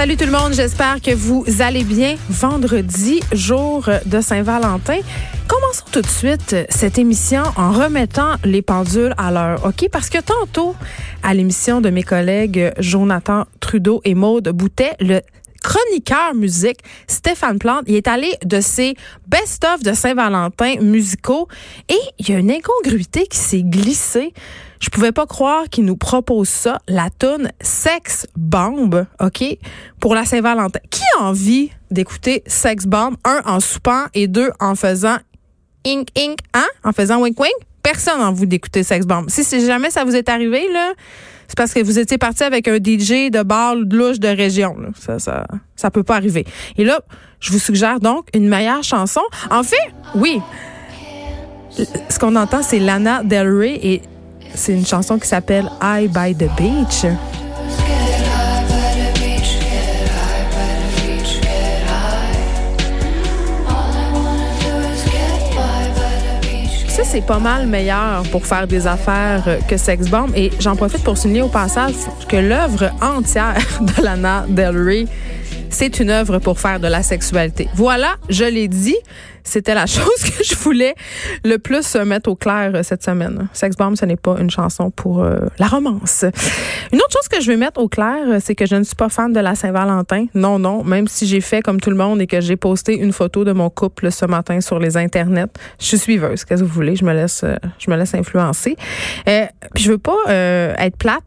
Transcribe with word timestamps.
Salut 0.00 0.16
tout 0.16 0.24
le 0.24 0.32
monde, 0.32 0.54
j'espère 0.54 1.02
que 1.02 1.14
vous 1.14 1.44
allez 1.58 1.84
bien. 1.84 2.16
Vendredi, 2.30 3.20
jour 3.32 3.86
de 4.06 4.22
Saint-Valentin. 4.22 5.00
Commençons 5.46 5.84
tout 5.92 6.00
de 6.00 6.06
suite 6.06 6.56
cette 6.70 6.96
émission 6.96 7.42
en 7.58 7.70
remettant 7.70 8.36
les 8.42 8.62
pendules 8.62 9.12
à 9.18 9.30
l'heure, 9.30 9.62
OK? 9.66 9.90
Parce 9.92 10.08
que 10.08 10.16
tantôt, 10.16 10.74
à 11.22 11.34
l'émission 11.34 11.82
de 11.82 11.90
mes 11.90 12.02
collègues 12.02 12.72
Jonathan 12.78 13.44
Trudeau 13.60 14.00
et 14.06 14.14
Maude 14.14 14.48
Boutet, 14.48 14.96
le 15.00 15.20
chroniqueur 15.62 16.34
musique 16.34 16.78
Stéphane 17.06 17.58
Plante, 17.58 17.84
il 17.86 17.94
est 17.94 18.08
allé 18.08 18.32
de 18.42 18.62
ses 18.62 18.94
best-of 19.26 19.82
de 19.82 19.92
Saint-Valentin 19.92 20.76
musicaux 20.80 21.46
et 21.90 22.00
il 22.18 22.30
y 22.30 22.32
a 22.32 22.38
une 22.38 22.50
incongruité 22.50 23.26
qui 23.26 23.36
s'est 23.36 23.64
glissée. 23.64 24.32
Je 24.80 24.88
pouvais 24.88 25.12
pas 25.12 25.26
croire 25.26 25.68
qu'il 25.68 25.84
nous 25.84 25.96
propose 25.96 26.48
ça, 26.48 26.80
la 26.88 27.10
tune 27.10 27.52
Sex 27.60 28.26
Bomb, 28.34 29.06
OK, 29.20 29.44
pour 30.00 30.14
la 30.14 30.24
Saint-Valentin. 30.24 30.80
Qui 30.90 31.02
a 31.18 31.24
envie 31.24 31.70
d'écouter 31.90 32.42
Sex 32.46 32.86
Bomb, 32.86 33.16
un 33.24 33.42
en 33.44 33.60
soupant 33.60 34.06
et 34.14 34.26
deux 34.26 34.50
en 34.58 34.74
faisant 34.74 35.18
ink 35.86 36.08
ink, 36.16 36.38
hein, 36.54 36.66
en 36.82 36.92
faisant 36.92 37.20
wink 37.20 37.38
wink? 37.38 37.52
Personne 37.82 38.20
n'a 38.20 38.28
envie 38.28 38.46
d'écouter 38.46 38.82
Sex 38.82 39.06
Bomb. 39.06 39.28
Si, 39.28 39.44
si 39.44 39.64
jamais 39.64 39.90
ça 39.90 40.04
vous 40.04 40.16
est 40.16 40.28
arrivé 40.30 40.66
là, 40.72 40.92
c'est 41.46 41.56
parce 41.56 41.74
que 41.74 41.80
vous 41.80 41.98
étiez 41.98 42.16
parti 42.16 42.42
avec 42.42 42.68
un 42.68 42.76
DJ 42.76 43.30
de 43.30 43.42
bar 43.42 43.76
de 43.76 43.96
louche 43.96 44.18
de 44.18 44.28
région. 44.28 44.78
Là. 44.78 44.88
Ça, 44.98 45.18
ça, 45.18 45.46
ça 45.76 45.90
peut 45.90 46.04
pas 46.04 46.16
arriver. 46.16 46.46
Et 46.76 46.84
là, 46.84 47.00
je 47.40 47.52
vous 47.52 47.58
suggère 47.58 48.00
donc 48.00 48.28
une 48.34 48.48
meilleure 48.48 48.84
chanson. 48.84 49.22
En 49.50 49.62
fait, 49.62 49.92
oui. 50.14 50.40
Ce 52.08 52.18
qu'on 52.18 52.36
entend, 52.36 52.62
c'est 52.62 52.78
Lana 52.78 53.22
Del 53.24 53.52
Rey 53.52 53.78
et 53.82 54.02
c'est 54.54 54.72
une 54.72 54.86
chanson 54.86 55.18
qui 55.18 55.28
s'appelle 55.28 55.70
I 55.82 56.08
by 56.08 56.34
the 56.34 56.48
Beach. 56.56 57.06
Ça, 66.88 67.04
c'est 67.04 67.24
pas 67.24 67.38
mal 67.38 67.66
meilleur 67.66 68.22
pour 68.30 68.44
faire 68.44 68.66
des 68.66 68.86
affaires 68.86 69.58
que 69.66 69.76
Sex 69.76 70.08
Bomb. 70.08 70.32
Et 70.34 70.50
j'en 70.60 70.76
profite 70.76 71.02
pour 71.02 71.16
souligner 71.16 71.42
au 71.42 71.48
passage 71.48 71.94
que 72.28 72.36
l'œuvre 72.36 72.90
entière 73.00 73.56
de 73.80 74.02
Lana 74.02 74.44
Del 74.48 74.76
Rey 74.76 75.06
c'est 75.70 76.00
une 76.00 76.10
œuvre 76.10 76.38
pour 76.38 76.58
faire 76.58 76.80
de 76.80 76.88
la 76.88 77.02
sexualité. 77.02 77.68
Voilà, 77.74 78.16
je 78.28 78.44
l'ai 78.44 78.68
dit. 78.68 78.96
C'était 79.42 79.74
la 79.74 79.86
chose 79.86 80.22
que 80.22 80.44
je 80.44 80.54
voulais 80.54 80.94
le 81.44 81.56
plus 81.58 81.96
mettre 81.96 82.30
au 82.30 82.36
clair 82.36 82.72
euh, 82.74 82.82
cette 82.82 83.02
semaine. 83.02 83.48
Sex 83.52 83.74
Bomb, 83.76 83.96
ce 83.96 84.04
n'est 84.04 84.16
pas 84.16 84.36
une 84.38 84.50
chanson 84.50 84.90
pour 84.90 85.22
euh, 85.22 85.38
la 85.58 85.66
romance. 85.66 86.24
Une 86.92 86.98
autre 86.98 87.12
chose 87.12 87.28
que 87.28 87.40
je 87.40 87.50
vais 87.50 87.56
mettre 87.56 87.80
au 87.80 87.88
clair, 87.88 88.18
euh, 88.28 88.38
c'est 88.42 88.54
que 88.54 88.66
je 88.66 88.76
ne 88.76 88.84
suis 88.84 88.96
pas 88.96 89.08
fan 89.08 89.32
de 89.32 89.40
la 89.40 89.54
Saint-Valentin. 89.54 90.26
Non, 90.34 90.58
non, 90.58 90.84
même 90.84 91.08
si 91.08 91.26
j'ai 91.26 91.40
fait 91.40 91.62
comme 91.62 91.80
tout 91.80 91.90
le 91.90 91.96
monde 91.96 92.20
et 92.20 92.26
que 92.26 92.40
j'ai 92.40 92.56
posté 92.56 92.98
une 92.98 93.12
photo 93.12 93.44
de 93.44 93.52
mon 93.52 93.70
couple 93.70 94.12
ce 94.12 94.26
matin 94.26 94.60
sur 94.60 94.78
les 94.78 94.96
internets. 94.96 95.50
Je 95.78 95.86
suis 95.86 95.98
suiveuse, 95.98 96.44
qu'est-ce 96.44 96.60
que 96.60 96.66
vous 96.66 96.74
voulez, 96.74 96.96
je 96.96 97.04
me 97.04 97.14
laisse 97.14 97.44
je 97.78 97.90
me 97.90 97.96
laisse 97.96 98.14
influencer. 98.14 98.76
Euh, 99.28 99.46
puis 99.74 99.84
je 99.84 99.92
veux 99.92 99.98
pas 99.98 100.16
être 100.28 100.96
plate 100.96 101.22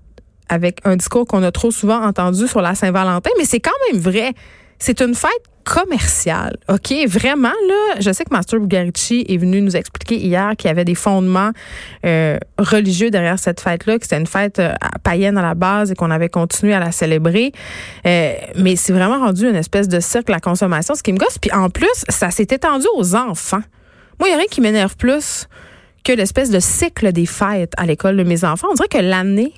avec 0.49 0.79
un 0.83 0.95
discours 0.95 1.25
qu'on 1.25 1.43
a 1.43 1.51
trop 1.51 1.71
souvent 1.71 2.01
entendu 2.03 2.47
sur 2.47 2.61
la 2.61 2.75
Saint-Valentin, 2.75 3.29
mais 3.37 3.45
c'est 3.45 3.59
quand 3.59 3.71
même 3.91 4.01
vrai. 4.01 4.33
C'est 4.79 5.01
une 5.01 5.15
fête 5.15 5.31
commerciale, 5.63 6.57
OK? 6.67 6.93
Vraiment, 7.07 7.53
là, 7.67 7.99
je 7.99 8.11
sais 8.11 8.25
que 8.25 8.33
Master 8.33 8.59
Bugarici 8.59 9.25
est 9.27 9.37
venu 9.37 9.61
nous 9.61 9.75
expliquer 9.75 10.17
hier 10.17 10.55
qu'il 10.57 10.67
y 10.67 10.71
avait 10.71 10.85
des 10.85 10.95
fondements 10.95 11.51
euh, 12.05 12.37
religieux 12.57 13.09
derrière 13.09 13.39
cette 13.39 13.61
fête-là, 13.61 13.97
que 13.97 14.03
c'était 14.03 14.19
une 14.19 14.27
fête 14.27 14.59
euh, 14.59 14.73
païenne 15.03 15.37
à 15.37 15.41
la 15.41 15.55
base 15.55 15.91
et 15.91 15.95
qu'on 15.95 16.11
avait 16.11 16.29
continué 16.29 16.73
à 16.73 16.79
la 16.79 16.91
célébrer. 16.91 17.51
Euh, 18.05 18.33
mais 18.57 18.75
c'est 18.75 18.93
vraiment 18.93 19.19
rendu 19.19 19.47
une 19.47 19.55
espèce 19.55 19.87
de 19.87 19.99
cercle 19.99 20.33
à 20.33 20.39
consommation, 20.39 20.95
ce 20.95 21.03
qui 21.03 21.13
me 21.13 21.17
gosse. 21.17 21.37
Puis 21.39 21.51
en 21.51 21.69
plus, 21.69 22.03
ça 22.09 22.29
s'est 22.29 22.47
étendu 22.49 22.85
aux 22.95 23.15
enfants. 23.15 23.61
Moi, 24.19 24.27
il 24.27 24.31
n'y 24.31 24.35
a 24.35 24.37
rien 24.37 24.47
qui 24.49 24.61
m'énerve 24.61 24.95
plus 24.97 25.47
que 26.03 26.11
l'espèce 26.11 26.49
de 26.49 26.59
cycle 26.59 27.11
des 27.13 27.25
fêtes 27.25 27.73
à 27.77 27.85
l'école 27.85 28.17
de 28.17 28.23
mes 28.23 28.43
enfants. 28.43 28.67
On 28.71 28.73
dirait 28.73 28.89
que 28.89 28.97
l'année 28.97 29.53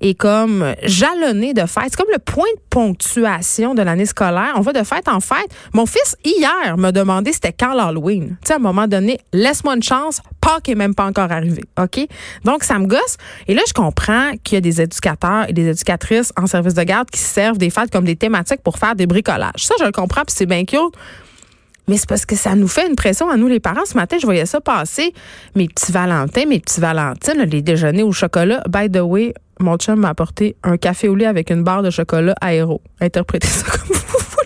est 0.00 0.14
comme 0.14 0.74
jalonné 0.82 1.52
de 1.54 1.66
fêtes. 1.66 1.90
C'est 1.90 1.96
comme 1.96 2.12
le 2.12 2.18
point 2.18 2.48
de 2.56 2.60
ponctuation 2.70 3.74
de 3.74 3.82
l'année 3.82 4.06
scolaire. 4.06 4.52
On 4.56 4.60
va 4.60 4.72
de 4.72 4.82
fête 4.82 5.08
en 5.08 5.20
fête. 5.20 5.48
Mon 5.74 5.86
fils, 5.86 6.16
hier, 6.24 6.76
m'a 6.76 6.92
demandé 6.92 7.32
c'était 7.32 7.52
quand 7.52 7.74
l'Halloween. 7.74 8.36
Tu 8.42 8.48
sais, 8.48 8.52
à 8.54 8.56
un 8.56 8.60
moment 8.60 8.86
donné, 8.86 9.18
laisse-moi 9.32 9.76
une 9.76 9.82
chance. 9.82 10.20
Pâques 10.40 10.68
est 10.68 10.74
même 10.74 10.94
pas 10.94 11.04
encore 11.04 11.30
arrivé. 11.30 11.62
OK? 11.78 12.06
Donc, 12.44 12.64
ça 12.64 12.78
me 12.78 12.86
gosse. 12.86 13.16
Et 13.46 13.54
là, 13.54 13.62
je 13.66 13.72
comprends 13.72 14.32
qu'il 14.42 14.56
y 14.56 14.58
a 14.58 14.60
des 14.60 14.80
éducateurs 14.80 15.48
et 15.48 15.52
des 15.52 15.68
éducatrices 15.68 16.32
en 16.36 16.46
service 16.46 16.74
de 16.74 16.82
garde 16.82 17.10
qui 17.10 17.20
servent 17.20 17.58
des 17.58 17.70
fêtes 17.70 17.90
comme 17.90 18.04
des 18.04 18.16
thématiques 18.16 18.62
pour 18.62 18.78
faire 18.78 18.94
des 18.94 19.06
bricolages. 19.06 19.64
Ça, 19.64 19.74
je 19.78 19.84
le 19.84 19.92
comprends, 19.92 20.22
puis 20.22 20.34
c'est 20.36 20.46
bien 20.46 20.64
cute. 20.64 20.94
Mais 21.88 21.96
c'est 21.96 22.08
parce 22.08 22.24
que 22.24 22.36
ça 22.36 22.54
nous 22.54 22.68
fait 22.68 22.86
une 22.88 22.94
pression 22.94 23.28
à 23.28 23.36
nous, 23.36 23.48
les 23.48 23.58
parents. 23.58 23.84
Ce 23.84 23.94
matin, 23.94 24.16
je 24.20 24.24
voyais 24.24 24.46
ça 24.46 24.60
passer. 24.60 25.12
Mes 25.56 25.66
petits 25.66 25.90
Valentins, 25.90 26.46
mes 26.46 26.60
petits 26.60 26.80
Valentines, 26.80 27.42
les 27.42 27.62
déjeuners 27.62 28.04
au 28.04 28.12
chocolat. 28.12 28.62
By 28.68 28.88
the 28.88 29.00
way, 29.00 29.34
mon 29.60 29.76
chum 29.76 30.00
m'a 30.00 30.10
apporté 30.10 30.56
un 30.62 30.76
café 30.76 31.08
au 31.08 31.14
lait 31.14 31.26
avec 31.26 31.50
une 31.50 31.62
barre 31.62 31.82
de 31.82 31.90
chocolat 31.90 32.34
aéro. 32.40 32.80
Interprétez 33.00 33.48
ça 33.48 33.64
comme 33.64 33.88
vous 33.88 34.18
voulez. 34.30 34.40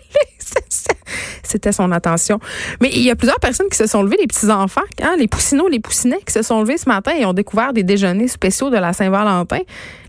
C'était 1.45 1.73
son 1.73 1.93
attention. 1.93 2.41
Mais 2.81 2.91
il 2.93 3.03
y 3.03 3.11
a 3.11 3.17
plusieurs 3.17 3.39
personnes 3.39 3.69
qui 3.69 3.77
se 3.77 3.87
sont 3.87 4.03
levées, 4.03 4.17
les 4.19 4.27
petits-enfants, 4.27 4.81
hein, 5.01 5.15
les 5.19 5.29
poussinots, 5.29 5.69
les 5.69 5.79
poussinets, 5.79 6.19
qui 6.27 6.33
se 6.33 6.43
sont 6.43 6.61
levés 6.61 6.79
ce 6.79 6.89
matin 6.89 7.13
et 7.17 7.25
ont 7.25 7.33
découvert 7.33 7.73
des 7.73 7.85
déjeuners 7.85 8.27
spéciaux 8.27 8.71
de 8.71 8.77
la 8.77 8.93
Saint-Valentin. 8.93 9.61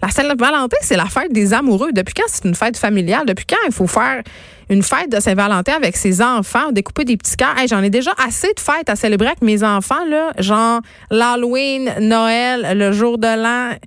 La 0.01 0.09
Saint-Valentin, 0.09 0.77
c'est 0.81 0.97
la 0.97 1.05
fête 1.05 1.31
des 1.31 1.53
amoureux. 1.53 1.91
Depuis 1.93 2.15
quand 2.15 2.27
c'est 2.27 2.45
une 2.45 2.55
fête 2.55 2.77
familiale? 2.77 3.25
Depuis 3.27 3.45
quand 3.45 3.63
il 3.67 3.73
faut 3.73 3.85
faire 3.85 4.23
une 4.69 4.81
fête 4.81 5.11
de 5.11 5.19
Saint-Valentin 5.19 5.73
avec 5.73 5.95
ses 5.97 6.21
enfants, 6.21 6.71
découper 6.71 7.05
des 7.05 7.17
petits 7.17 7.35
cœurs? 7.35 7.55
J'en 7.69 7.83
ai 7.83 7.91
déjà 7.91 8.11
assez 8.25 8.51
de 8.53 8.59
fêtes 8.59 8.89
à 8.89 8.95
célébrer 8.95 9.27
avec 9.27 9.43
mes 9.43 9.63
enfants, 9.63 10.03
là, 10.09 10.31
genre 10.39 10.81
l'Halloween, 11.11 11.93
Noël, 11.99 12.75
le 12.75 12.91
jour 12.91 13.19
de 13.19 13.27
l'an. 13.27 13.77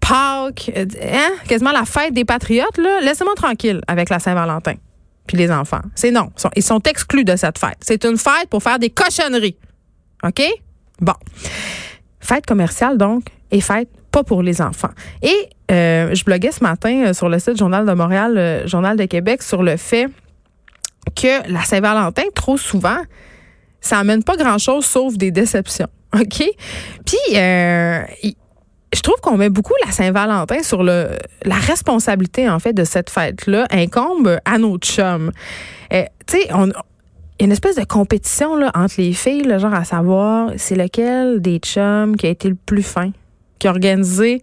Pâques, 0.00 0.70
euh, 0.76 0.86
hein, 1.02 1.30
quasiment 1.48 1.72
la 1.72 1.84
fête 1.84 2.12
des 2.12 2.24
patriotes, 2.24 2.78
là, 2.78 3.00
laissez-moi 3.02 3.34
tranquille 3.34 3.80
avec 3.86 4.10
la 4.10 4.18
Saint-Valentin. 4.18 4.74
Puis 5.26 5.36
les 5.36 5.50
enfants. 5.50 5.82
C'est 5.94 6.10
non. 6.10 6.30
Ils 6.56 6.62
sont, 6.62 6.80
exclus 6.80 7.24
de 7.24 7.36
cette 7.36 7.58
fête. 7.58 7.76
C'est 7.80 8.04
une 8.04 8.16
fête 8.16 8.48
pour 8.48 8.62
faire 8.62 8.78
des 8.78 8.88
cochonneries. 8.88 9.56
OK? 10.24 10.42
Bon. 11.00 11.12
Fête 12.20 12.46
commerciale, 12.46 12.96
donc, 12.96 13.24
et 13.50 13.60
fête 13.60 13.90
pas 14.10 14.24
pour 14.24 14.42
les 14.42 14.62
enfants. 14.62 14.90
Et 15.22 15.50
euh, 15.70 16.14
je 16.14 16.24
bloguais 16.24 16.50
ce 16.50 16.64
matin 16.64 17.08
euh, 17.08 17.12
sur 17.12 17.28
le 17.28 17.38
site 17.38 17.58
Journal 17.58 17.84
de 17.84 17.92
Montréal, 17.92 18.62
Journal 18.66 18.96
de 18.96 19.04
Québec, 19.04 19.42
sur 19.42 19.62
le 19.62 19.76
fait 19.76 20.08
que 21.14 21.50
la 21.50 21.62
Saint-Valentin, 21.62 22.24
trop 22.34 22.56
souvent, 22.56 23.02
ça 23.80 23.98
amène 23.98 24.22
pas 24.22 24.36
grand-chose 24.36 24.84
sauf 24.84 25.16
des 25.16 25.30
déceptions. 25.30 25.88
OK? 26.14 26.42
Puis, 27.04 27.36
euh, 27.36 28.02
trouve 29.08 29.20
qu'on 29.22 29.38
met 29.38 29.48
beaucoup 29.48 29.72
la 29.86 29.90
Saint-Valentin 29.90 30.62
sur 30.62 30.82
la 30.82 31.08
responsabilité 31.44 32.48
en 32.48 32.58
fait 32.58 32.74
de 32.74 32.84
cette 32.84 33.08
fête-là 33.08 33.66
incombe 33.70 34.38
à 34.44 34.58
nos 34.58 34.76
chums. 34.76 35.32
Euh, 35.94 36.02
tu 36.26 36.36
sais, 36.38 36.44
il 36.44 36.50
y 36.50 36.52
a 36.52 37.44
une 37.44 37.52
espèce 37.52 37.76
de 37.76 37.84
compétition 37.84 38.52
entre 38.74 38.94
les 38.98 39.14
filles, 39.14 39.44
le 39.44 39.58
genre 39.58 39.72
à 39.72 39.84
savoir 39.84 40.50
c'est 40.58 40.74
lequel 40.74 41.40
des 41.40 41.58
chums 41.58 42.16
qui 42.16 42.26
a 42.26 42.30
été 42.30 42.50
le 42.50 42.54
plus 42.54 42.82
fin, 42.82 43.12
qui 43.58 43.66
a 43.66 43.70
organisé 43.70 44.42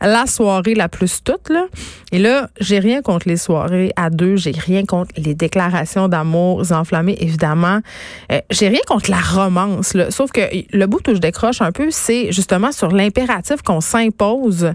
la 0.00 0.26
soirée 0.26 0.74
la 0.74 0.88
plus 0.88 1.22
toute 1.22 1.48
là. 1.48 1.66
Et 2.12 2.18
là, 2.18 2.48
j'ai 2.60 2.78
rien 2.78 3.02
contre 3.02 3.28
les 3.28 3.36
soirées 3.36 3.92
à 3.96 4.10
deux, 4.10 4.36
j'ai 4.36 4.52
rien 4.52 4.84
contre 4.84 5.12
les 5.16 5.34
déclarations 5.34 6.08
d'amour 6.08 6.62
enflammées 6.72 7.16
évidemment. 7.20 7.80
Euh, 8.32 8.40
j'ai 8.50 8.68
rien 8.68 8.80
contre 8.86 9.10
la 9.10 9.20
romance 9.20 9.94
là, 9.94 10.10
sauf 10.10 10.30
que 10.32 10.40
le 10.72 10.86
bout 10.86 11.06
où 11.08 11.14
je 11.14 11.20
décroche 11.20 11.62
un 11.62 11.72
peu, 11.72 11.90
c'est 11.90 12.32
justement 12.32 12.72
sur 12.72 12.90
l'impératif 12.90 13.62
qu'on 13.62 13.80
s'impose 13.80 14.72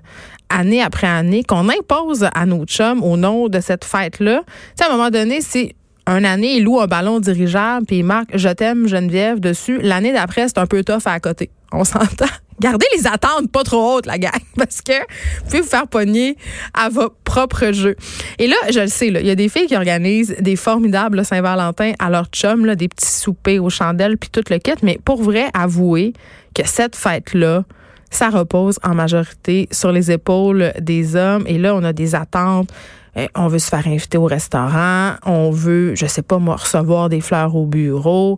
année 0.49 0.81
après 0.81 1.07
année, 1.07 1.43
qu'on 1.43 1.69
impose 1.69 2.27
à 2.33 2.45
nos 2.45 2.65
chums 2.65 3.03
au 3.03 3.17
nom 3.17 3.47
de 3.47 3.59
cette 3.59 3.85
fête 3.85 4.19
là. 4.19 4.41
Tu 4.77 4.83
à 4.83 4.89
un 4.89 4.91
moment 4.91 5.09
donné, 5.09 5.41
c'est 5.41 5.75
un 6.07 6.23
année, 6.23 6.57
il 6.57 6.63
loue 6.63 6.79
un 6.79 6.87
ballon 6.87 7.19
dirigeable 7.19 7.85
puis 7.85 7.99
il 7.99 8.03
marque 8.03 8.35
Je 8.35 8.49
t'aime 8.49 8.87
Geneviève 8.87 9.39
dessus. 9.39 9.79
L'année 9.81 10.11
d'après, 10.11 10.47
c'est 10.47 10.57
un 10.57 10.65
peu 10.65 10.83
tough 10.83 11.05
à 11.05 11.19
côté. 11.19 11.51
On 11.71 11.83
s'entend? 11.83 12.25
Gardez 12.61 12.85
les 12.95 13.07
attentes 13.07 13.51
pas 13.51 13.63
trop 13.63 13.95
hautes, 13.95 14.05
la 14.05 14.19
gang, 14.19 14.31
parce 14.55 14.83
que 14.83 14.93
vous 14.93 15.45
pouvez 15.45 15.61
vous 15.61 15.67
faire 15.67 15.87
pogner 15.87 16.37
à 16.75 16.89
vos 16.89 17.09
propres 17.23 17.71
jeux. 17.71 17.95
Et 18.37 18.45
là, 18.45 18.55
je 18.71 18.81
le 18.81 18.87
sais, 18.87 19.07
il 19.07 19.25
y 19.25 19.31
a 19.31 19.35
des 19.35 19.49
filles 19.49 19.65
qui 19.65 19.75
organisent 19.75 20.35
des 20.39 20.55
formidables 20.55 21.25
Saint-Valentin 21.25 21.93
à 21.97 22.11
leur 22.11 22.25
chum, 22.27 22.75
des 22.75 22.87
petits 22.87 23.09
soupers 23.09 23.57
aux 23.63 23.71
chandelles, 23.71 24.15
puis 24.15 24.29
tout 24.29 24.43
le 24.51 24.59
kit. 24.59 24.73
Mais 24.83 24.99
pour 25.03 25.23
vrai, 25.23 25.47
avouer 25.55 26.13
que 26.53 26.61
cette 26.67 26.95
fête-là, 26.95 27.63
ça 28.11 28.29
repose 28.29 28.77
en 28.83 28.93
majorité 28.93 29.67
sur 29.71 29.91
les 29.91 30.11
épaules 30.11 30.71
des 30.79 31.15
hommes. 31.15 31.45
Et 31.47 31.57
là, 31.57 31.73
on 31.73 31.83
a 31.83 31.93
des 31.93 32.13
attentes. 32.13 32.69
Eh, 33.15 33.27
on 33.35 33.47
veut 33.47 33.59
se 33.59 33.69
faire 33.69 33.87
inviter 33.87 34.19
au 34.19 34.25
restaurant. 34.25 35.13
On 35.25 35.49
veut, 35.49 35.95
je 35.95 36.05
sais 36.05 36.21
pas 36.21 36.37
moi, 36.37 36.57
recevoir 36.57 37.09
des 37.09 37.21
fleurs 37.21 37.55
au 37.55 37.65
bureau 37.65 38.37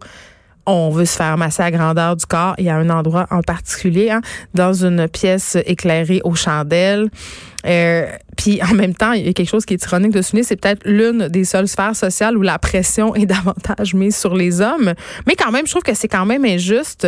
on 0.65 0.89
veut 0.89 1.06
se 1.06 1.18
faire 1.18 1.38
masser 1.38 1.63
à 1.63 1.71
grandeur 1.71 2.15
du 2.15 2.25
corps 2.25 2.56
y 2.57 2.69
a 2.69 2.75
un 2.75 2.89
endroit 2.89 3.27
en 3.31 3.42
particulier, 3.42 4.10
hein, 4.10 4.21
dans 4.54 4.74
une 4.74 5.07
pièce 5.07 5.57
éclairée 5.65 6.21
aux 6.24 6.36
chandelles. 6.36 7.10
Euh, 7.65 8.07
puis 8.38 8.62
en 8.63 8.74
même 8.74 8.94
temps, 8.94 9.13
il 9.13 9.25
y 9.25 9.30
a 9.30 9.33
quelque 9.33 9.50
chose 9.50 9.65
qui 9.65 9.74
est 9.74 9.86
ironique 9.86 10.12
de 10.12 10.21
souligner, 10.21 10.44
c'est 10.44 10.56
peut-être 10.56 10.81
l'une 10.86 11.27
des 11.27 11.45
seules 11.45 11.68
sphères 11.68 11.95
sociales 11.95 12.38
où 12.38 12.42
la 12.42 12.60
pression 12.60 13.15
est 13.15 13.25
davantage 13.25 13.94
mise 13.94 14.15
sur 14.15 14.36
les 14.36 14.62
hommes. 14.62 14.94
Mais 15.27 15.36
quand 15.36 15.51
même, 15.51 15.65
je 15.65 15.71
trouve 15.71 15.83
que 15.83 15.94
c'est 15.94 16.07
quand 16.07 16.25
même 16.25 16.45
injuste. 16.45 17.07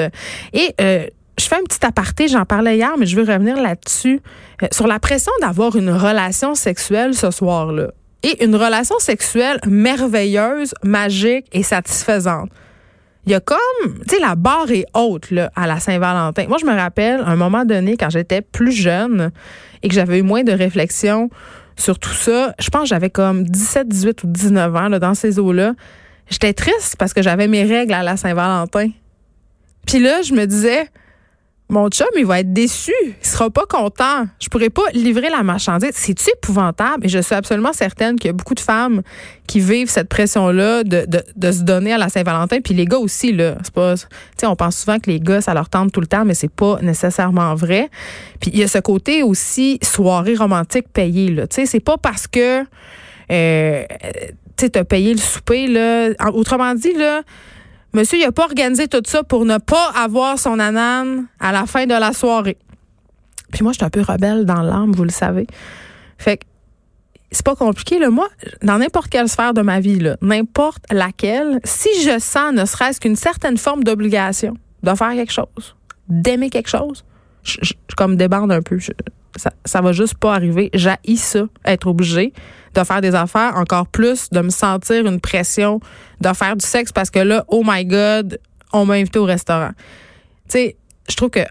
Et 0.53 0.73
euh, 0.81 1.05
je 1.37 1.45
fais 1.45 1.55
un 1.55 1.63
petit 1.63 1.85
aparté, 1.85 2.27
j'en 2.27 2.45
parlais 2.45 2.77
hier, 2.77 2.93
mais 2.97 3.05
je 3.05 3.15
veux 3.15 3.31
revenir 3.31 3.61
là-dessus. 3.61 4.21
Euh, 4.63 4.67
sur 4.71 4.87
la 4.87 4.99
pression 4.99 5.31
d'avoir 5.41 5.75
une 5.75 5.91
relation 5.91 6.55
sexuelle 6.55 7.13
ce 7.13 7.31
soir-là. 7.31 7.87
Et 8.23 8.43
une 8.43 8.55
relation 8.55 8.97
sexuelle 8.99 9.59
merveilleuse, 9.67 10.73
magique 10.83 11.45
et 11.51 11.61
satisfaisante 11.61 12.49
il 13.25 13.31
y 13.31 13.35
a 13.35 13.39
comme, 13.39 13.57
tu 14.07 14.15
sais, 14.15 14.21
la 14.21 14.35
barre 14.35 14.69
est 14.71 14.85
haute 14.93 15.31
là, 15.31 15.51
à 15.55 15.65
la 15.65 15.79
Saint-Valentin. 15.79 16.45
Moi, 16.47 16.57
je 16.59 16.65
me 16.65 16.75
rappelle, 16.75 17.21
à 17.21 17.29
un 17.29 17.35
moment 17.35 17.65
donné, 17.65 17.97
quand 17.97 18.09
j'étais 18.09 18.41
plus 18.41 18.71
jeune 18.71 19.31
et 19.81 19.87
que 19.87 19.95
j'avais 19.95 20.19
eu 20.19 20.21
moins 20.21 20.43
de 20.43 20.51
réflexion 20.51 21.29
sur 21.75 21.97
tout 21.97 22.13
ça, 22.13 22.53
je 22.59 22.69
pense 22.69 22.83
que 22.83 22.89
j'avais 22.89 23.09
comme 23.09 23.43
17, 23.43 23.87
18 23.87 24.23
ou 24.23 24.27
19 24.27 24.75
ans 24.75 24.89
là, 24.89 24.99
dans 24.99 25.15
ces 25.15 25.39
eaux-là. 25.39 25.73
J'étais 26.29 26.53
triste 26.53 26.95
parce 26.97 27.13
que 27.13 27.21
j'avais 27.21 27.47
mes 27.47 27.63
règles 27.63 27.93
à 27.93 28.03
la 28.03 28.15
Saint-Valentin. 28.15 28.89
Puis 29.87 29.99
là, 29.99 30.21
je 30.21 30.33
me 30.33 30.45
disais, 30.45 30.87
mon 31.67 31.89
chum, 31.89 32.07
il 32.15 32.25
va 32.27 32.41
être 32.41 32.53
déçu. 32.53 32.93
Il 33.01 33.27
sera 33.27 33.49
pas 33.49 33.65
content. 33.67 34.27
Je 34.39 34.49
pourrais 34.49 34.69
pas 34.69 34.83
livrer 34.93 35.29
la 35.29 35.41
marchandise. 35.41 35.93
C'est-tu 35.93 36.29
épouvantable? 36.29 37.05
Et 37.05 37.09
je 37.09 37.17
suis 37.17 37.33
absolument 37.33 37.73
certaine 37.73 38.17
qu'il 38.17 38.27
y 38.27 38.29
a 38.29 38.33
beaucoup 38.33 38.53
de 38.53 38.59
femmes 38.59 39.01
qui 39.47 39.59
vivent 39.59 39.89
cette 39.89 40.07
pression-là 40.07 40.83
de, 40.83 41.51
se 41.51 41.63
donner 41.63 41.91
à 41.91 41.97
la 41.97 42.09
Saint-Valentin. 42.09 42.61
Puis 42.61 42.75
les 42.75 42.85
gars 42.85 42.99
aussi, 42.99 43.31
là. 43.31 43.55
C'est 43.63 43.73
pas, 43.73 43.95
on 44.43 44.55
pense 44.55 44.77
souvent 44.77 44.99
que 44.99 45.09
les 45.09 45.19
gars, 45.19 45.41
ça 45.41 45.55
leur 45.55 45.69
tente 45.69 45.91
tout 45.91 46.01
le 46.01 46.07
temps, 46.07 46.23
mais 46.23 46.35
c'est 46.35 46.51
pas 46.51 46.77
nécessairement 46.83 47.55
vrai. 47.55 47.89
Puis 48.39 48.51
il 48.53 48.59
y 48.59 48.63
a 48.63 48.67
ce 48.67 48.79
côté 48.79 49.23
aussi 49.23 49.79
soirée 49.81 50.35
romantique 50.35 50.87
payée, 50.93 51.31
là. 51.31 51.47
Tu 51.47 51.65
c'est 51.65 51.79
pas 51.79 51.97
parce 51.97 52.27
que, 52.27 52.63
euh, 53.31 53.83
tu 54.55 54.69
sais, 54.71 54.83
payé 54.83 55.13
le 55.13 55.19
souper, 55.19 55.65
là. 55.65 56.09
Autrement 56.31 56.75
dit, 56.75 56.93
là, 56.93 57.23
Monsieur, 57.95 58.17
il 58.17 58.25
n'a 58.25 58.33
pas 58.33 58.43
organisé 58.43 58.89
tout 58.89 59.01
ça 59.05 59.23
pour 59.23 59.45
ne 59.45 59.57
pas 59.57 59.89
avoir 59.95 60.37
son 60.37 60.59
anane 60.59 61.27
à 61.39 61.53
la 61.53 61.65
fin 61.65 61.85
de 61.85 61.93
la 61.93 62.11
soirée. 62.11 62.57
Puis 63.53 63.63
moi, 63.63 63.71
je 63.71 63.77
suis 63.77 63.85
un 63.85 63.89
peu 63.89 64.01
rebelle 64.01 64.43
dans 64.43 64.61
l'âme, 64.63 64.91
vous 64.91 65.05
le 65.05 65.11
savez. 65.11 65.47
Fait 66.17 66.35
que 66.35 66.43
c'est 67.31 67.45
pas 67.45 67.55
compliqué, 67.55 67.97
là. 67.97 68.09
Moi, 68.09 68.27
dans 68.61 68.79
n'importe 68.79 69.07
quelle 69.07 69.29
sphère 69.29 69.53
de 69.53 69.61
ma 69.61 69.79
vie, 69.79 70.05
n'importe 70.21 70.83
laquelle, 70.91 71.61
si 71.63 71.87
je 72.01 72.19
sens 72.19 72.51
ne 72.53 72.65
serait-ce 72.65 72.99
qu'une 72.99 73.15
certaine 73.15 73.55
forme 73.55 73.85
d'obligation 73.85 74.57
de 74.83 74.93
faire 74.93 75.13
quelque 75.13 75.31
chose, 75.31 75.77
d'aimer 76.09 76.49
quelque 76.49 76.69
chose, 76.69 77.05
je, 77.43 77.59
je, 77.61 77.73
comme 77.95 78.17
débande 78.17 78.51
un 78.51 78.61
peu. 78.61 78.77
Ça, 79.35 79.81
va 79.81 79.91
juste 79.91 80.15
pas 80.15 80.33
arriver. 80.33 80.69
J'ai 80.73 80.95
ça, 81.17 81.43
être 81.65 81.87
obligé 81.87 82.33
de 82.73 82.83
faire 82.83 83.01
des 83.01 83.15
affaires, 83.15 83.55
encore 83.55 83.87
plus 83.87 84.29
de 84.31 84.41
me 84.41 84.49
sentir 84.49 85.05
une 85.05 85.19
pression 85.19 85.79
de 86.21 86.33
faire 86.33 86.55
du 86.55 86.65
sexe 86.65 86.91
parce 86.91 87.09
que 87.09 87.19
là, 87.19 87.45
oh 87.47 87.63
my 87.65 87.85
God, 87.85 88.39
on 88.73 88.85
m'a 88.85 88.95
invité 88.95 89.19
au 89.19 89.25
restaurant. 89.25 89.71
Tu 90.49 90.57
sais, 90.57 90.77
je 91.09 91.15
trouve 91.15 91.29
que 91.29 91.45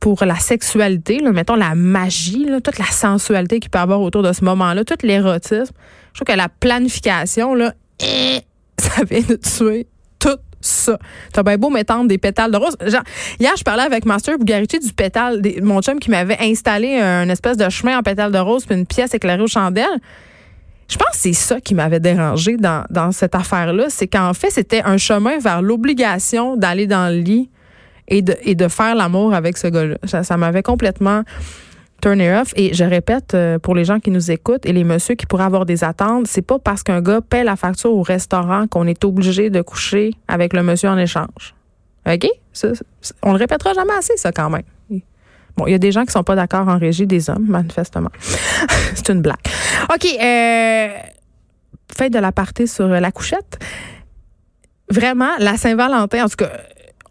pour 0.00 0.24
la 0.24 0.36
sexualité, 0.36 1.18
là, 1.20 1.30
mettons 1.32 1.54
la 1.54 1.74
magie, 1.74 2.44
là, 2.44 2.60
toute 2.60 2.78
la 2.78 2.86
sensualité 2.86 3.60
qu'il 3.60 3.70
peut 3.70 3.78
y 3.78 3.82
avoir 3.82 4.00
autour 4.00 4.22
de 4.22 4.32
ce 4.32 4.44
moment-là, 4.44 4.84
tout 4.84 4.96
l'érotisme, 5.02 5.72
je 6.12 6.20
trouve 6.20 6.34
que 6.34 6.36
la 6.36 6.48
planification, 6.48 7.54
là, 7.54 7.74
ça 8.78 9.04
vient 9.08 9.22
de 9.22 9.36
tuer 9.36 9.86
tout 10.18 10.38
ça. 10.62 10.98
T'as 11.32 11.42
bien 11.42 11.56
beau 11.56 11.70
m'étendre 11.70 12.08
des 12.08 12.18
pétales 12.18 12.50
de 12.50 12.56
rose. 12.56 12.76
Genre, 12.86 13.02
hier, 13.38 13.52
je 13.56 13.64
parlais 13.64 13.82
avec 13.82 14.04
Master 14.04 14.38
Bugarici 14.38 14.78
du 14.78 14.92
pétale, 14.92 15.42
mon 15.62 15.80
chum 15.82 15.98
qui 15.98 16.10
m'avait 16.10 16.38
installé 16.40 16.98
un 16.98 17.28
espèce 17.28 17.56
de 17.56 17.68
chemin 17.68 17.98
en 17.98 18.02
pétales 18.02 18.32
de 18.32 18.38
rose 18.38 18.64
puis 18.64 18.76
une 18.76 18.86
pièce 18.86 19.14
éclairée 19.14 19.42
aux 19.42 19.46
chandelles. 19.46 20.00
Je 20.88 20.96
pense 20.98 21.08
que 21.08 21.16
c'est 21.16 21.32
ça 21.32 21.60
qui 21.60 21.74
m'avait 21.74 22.00
dérangé 22.00 22.56
dans, 22.56 23.12
cette 23.12 23.34
affaire-là. 23.34 23.86
C'est 23.88 24.08
qu'en 24.08 24.34
fait, 24.34 24.50
c'était 24.50 24.82
un 24.84 24.98
chemin 24.98 25.38
vers 25.38 25.62
l'obligation 25.62 26.56
d'aller 26.56 26.86
dans 26.86 27.10
le 27.12 27.20
lit 27.20 27.50
et 28.08 28.20
de 28.22 28.68
faire 28.68 28.94
l'amour 28.94 29.32
avec 29.32 29.56
ce 29.56 29.68
gars-là. 29.68 29.96
Ça, 30.22 30.36
m'avait 30.36 30.62
complètement 30.62 31.22
turné 32.02 32.34
off. 32.34 32.52
Et 32.56 32.74
je 32.74 32.84
répète, 32.84 33.32
euh, 33.32 33.58
pour 33.58 33.74
les 33.74 33.84
gens 33.86 33.98
qui 33.98 34.10
nous 34.10 34.30
écoutent 34.30 34.66
et 34.66 34.72
les 34.74 34.84
messieurs 34.84 35.14
qui 35.14 35.24
pourraient 35.24 35.44
avoir 35.44 35.64
des 35.64 35.84
attentes, 35.84 36.26
c'est 36.26 36.42
pas 36.42 36.58
parce 36.58 36.82
qu'un 36.82 37.00
gars 37.00 37.20
paie 37.22 37.44
la 37.44 37.56
facture 37.56 37.94
au 37.94 38.02
restaurant 38.02 38.66
qu'on 38.66 38.86
est 38.86 39.04
obligé 39.04 39.48
de 39.48 39.62
coucher 39.62 40.10
avec 40.28 40.52
le 40.52 40.62
monsieur 40.62 40.90
en 40.90 40.98
échange. 40.98 41.54
OK? 42.06 42.26
on 43.22 43.32
le 43.32 43.38
répétera 43.38 43.72
jamais 43.72 43.94
assez, 43.94 44.16
ça, 44.16 44.32
quand 44.32 44.50
même. 44.50 44.64
Bon, 45.56 45.66
il 45.66 45.72
y 45.72 45.74
a 45.74 45.78
des 45.78 45.92
gens 45.92 46.04
qui 46.04 46.12
sont 46.12 46.24
pas 46.24 46.34
d'accord 46.34 46.66
en 46.68 46.78
régie 46.78 47.06
des 47.06 47.28
hommes, 47.28 47.46
manifestement. 47.46 48.10
c'est 48.94 49.10
une 49.10 49.20
blague. 49.20 49.36
OK. 49.92 50.04
Euh, 50.04 50.88
faites 51.94 52.12
de 52.12 52.18
la 52.18 52.32
partie 52.32 52.66
sur 52.66 52.88
la 52.88 53.12
couchette. 53.12 53.58
Vraiment, 54.90 55.30
la 55.38 55.56
Saint-Valentin, 55.56 56.24
en 56.24 56.28
tout 56.28 56.36
cas, 56.36 56.52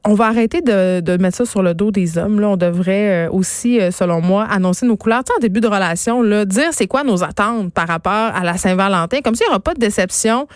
on 0.04 0.16
va 0.16 0.28
arrêter 0.28 0.62
de, 0.62 1.18
mettre 1.18 1.38
ça 1.38 1.46
sur 1.46 1.62
le 1.62 1.74
dos 1.74 1.92
des 1.92 2.18
hommes. 2.18 2.40
Là, 2.40 2.50
on 2.50 2.58
devrait 2.58 3.28
euh, 3.28 3.32
aussi, 3.32 3.80
euh, 3.80 3.92
selon 3.92 4.22
moi, 4.22 4.46
annoncer 4.50 4.86
nos 4.86 4.98
couleurs. 4.98 5.24
Tu 5.24 5.32
en 5.32 5.40
début 5.40 5.62
de 5.62 5.68
relation, 5.68 6.22
là, 6.22 6.46
dire 6.46 6.70
c'est 6.72 6.88
quoi 6.88 7.04
nos 7.04 7.24
attentes 7.24 7.72
par 7.72 7.88
rapport 7.88 8.12
à 8.12 8.44
la 8.44 8.58
Saint-Valentin. 8.58 9.22
Comme 9.22 9.36
s'il 9.36 9.46
n'y 9.46 9.52
aura 9.52 9.60
pas 9.60 9.74
de 9.74 9.80
déception. 9.80 10.48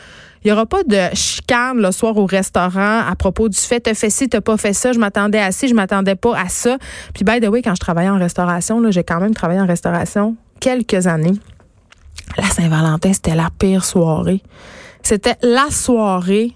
Il 0.44 0.50
n'y 0.50 0.52
aura 0.52 0.68
pas 0.68 0.84
de 0.84 1.16
chicane 1.16 1.82
le 1.82 1.92
soir 1.92 2.16
au 2.18 2.28
restaurant 2.28 3.00
à 3.00 3.16
propos 3.18 3.50
du 3.50 3.58
fait 3.58 3.80
t'as 3.80 3.96
fait 3.96 4.12
ci, 4.12 4.30
t'as 4.30 4.42
pas 4.42 4.58
fait 4.58 4.74
ça, 4.74 4.92
je 4.92 5.00
m'attendais 5.00 5.40
à 5.40 5.52
ci, 5.52 5.68
je 5.68 5.74
m'attendais 5.74 6.14
pas 6.14 6.38
à 6.38 6.50
ça. 6.50 6.78
Puis 7.16 7.24
by 7.24 7.40
the 7.40 7.48
way, 7.48 7.64
quand 7.64 7.74
je 7.74 7.80
travaillais 7.80 8.12
en 8.12 8.20
restauration, 8.20 8.80
j'ai 8.92 9.04
quand 9.04 9.20
même 9.20 9.34
travaillé 9.34 9.60
en 9.60 9.66
restauration 9.66 10.36
quelques 10.60 11.08
années. 11.08 11.34
La 12.38 12.44
Saint-Valentin, 12.44 13.12
c'était 13.12 13.34
la 13.34 13.50
pire 13.58 13.84
soirée. 13.84 14.44
C'était 15.02 15.36
la 15.42 15.72
soirée 15.72 16.52